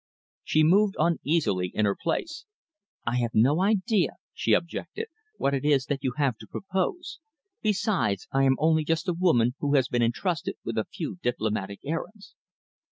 She 0.43 0.63
moved 0.63 0.95
uneasily 0.97 1.69
in 1.75 1.85
her 1.85 1.95
place. 1.95 2.45
"I 3.05 3.17
have 3.17 3.35
no 3.35 3.61
idea," 3.61 4.13
she 4.33 4.53
objected, 4.53 5.09
"what 5.37 5.53
it 5.53 5.63
is 5.63 5.85
that 5.85 6.03
you 6.03 6.13
have 6.17 6.37
to 6.39 6.47
propose. 6.47 7.19
Besides, 7.61 8.27
I 8.31 8.45
am 8.45 8.55
only 8.57 8.83
just 8.83 9.07
a 9.07 9.13
woman 9.13 9.53
who 9.59 9.75
has 9.75 9.89
been 9.89 10.01
entrusted 10.01 10.55
with 10.65 10.79
a 10.79 10.85
few 10.91 11.19
diplomatic 11.21 11.81
errands." 11.85 12.33